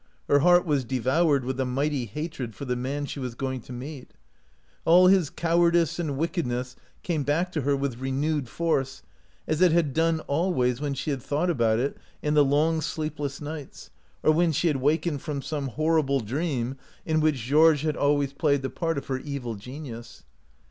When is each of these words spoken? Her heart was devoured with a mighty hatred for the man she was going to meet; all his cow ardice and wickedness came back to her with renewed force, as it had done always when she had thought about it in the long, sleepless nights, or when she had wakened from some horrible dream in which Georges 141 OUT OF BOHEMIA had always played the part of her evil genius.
Her 0.27 0.39
heart 0.39 0.65
was 0.65 0.83
devoured 0.83 1.45
with 1.45 1.59
a 1.59 1.63
mighty 1.65 2.05
hatred 2.07 2.55
for 2.55 2.65
the 2.65 2.75
man 2.75 3.05
she 3.05 3.19
was 3.19 3.35
going 3.35 3.61
to 3.61 3.71
meet; 3.71 4.15
all 4.83 5.05
his 5.05 5.29
cow 5.29 5.59
ardice 5.61 5.99
and 5.99 6.17
wickedness 6.17 6.75
came 7.03 7.21
back 7.21 7.51
to 7.51 7.61
her 7.61 7.75
with 7.75 7.99
renewed 7.99 8.49
force, 8.49 9.03
as 9.47 9.61
it 9.61 9.71
had 9.71 9.93
done 9.93 10.19
always 10.21 10.81
when 10.81 10.95
she 10.95 11.11
had 11.11 11.21
thought 11.21 11.51
about 11.51 11.77
it 11.77 11.97
in 12.23 12.33
the 12.33 12.43
long, 12.43 12.81
sleepless 12.81 13.39
nights, 13.39 13.91
or 14.23 14.31
when 14.31 14.51
she 14.51 14.69
had 14.69 14.77
wakened 14.77 15.21
from 15.21 15.43
some 15.43 15.67
horrible 15.67 16.19
dream 16.21 16.77
in 17.05 17.19
which 17.19 17.35
Georges 17.43 17.83
141 17.85 17.85
OUT 17.85 17.85
OF 17.85 17.85
BOHEMIA 17.85 17.87
had 17.87 18.05
always 18.07 18.33
played 18.33 18.61
the 18.63 18.71
part 18.75 18.97
of 18.97 19.05
her 19.05 19.19
evil 19.19 19.53
genius. 19.53 20.23